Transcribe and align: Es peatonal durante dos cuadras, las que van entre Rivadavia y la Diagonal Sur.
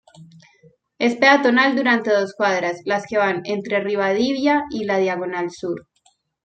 Es 0.97 1.15
peatonal 1.17 1.75
durante 1.75 2.09
dos 2.11 2.33
cuadras, 2.33 2.79
las 2.85 3.05
que 3.05 3.19
van 3.19 3.41
entre 3.45 3.83
Rivadavia 3.83 4.63
y 4.71 4.85
la 4.85 4.97
Diagonal 4.97 5.51
Sur. 5.51 5.87